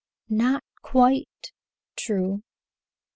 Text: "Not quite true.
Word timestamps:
"Not 0.31 0.63
quite 0.81 1.51
true. 1.95 2.41